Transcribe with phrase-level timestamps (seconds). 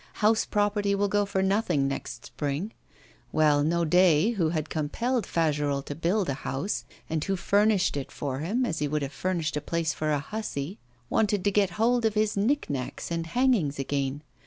[0.13, 2.73] House property will go for nothing next spring!
[3.31, 8.39] Well, Naudet, who had compelled Fagerolles to build a house, and who furnished it for
[8.39, 12.03] him as he would have furnished a place for a hussy, wanted to get hold
[12.03, 14.23] of his nick nacks and hangings again.